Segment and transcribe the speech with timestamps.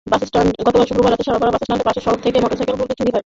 [0.59, 3.19] গতকাল শুক্রবার রাতে শেওড়াপাড়া বাসস্ট্যান্ডের পাশের সড়ক থেকে মোটরসাইকেলটি চুরি হয়।